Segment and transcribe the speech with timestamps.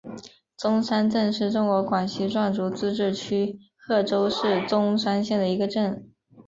[0.57, 6.11] 钟山镇是中国广西壮族自治区贺州市钟山县的一个镇。